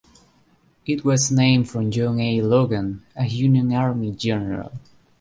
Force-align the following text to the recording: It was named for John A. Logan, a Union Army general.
It 0.83 1.05
was 1.05 1.31
named 1.31 1.69
for 1.69 1.83
John 1.87 2.19
A. 2.19 2.41
Logan, 2.41 3.05
a 3.15 3.25
Union 3.25 3.71
Army 3.71 4.09
general. 4.11 4.71